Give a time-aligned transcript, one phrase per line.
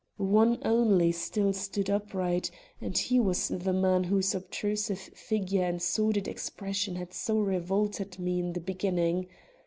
[0.17, 2.49] One only still stood upright,
[2.81, 8.39] and he was the man whose obtrusive figure and sordid expression had so revolted me
[8.39, 9.27] in the beginning.